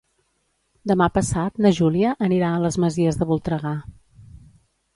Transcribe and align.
Demà 0.91 1.07
passat 1.17 1.61
na 1.65 1.71
Júlia 1.81 2.15
anirà 2.29 2.49
a 2.55 2.63
les 2.65 2.81
Masies 2.85 3.21
de 3.23 3.29
Voltregà. 3.33 3.77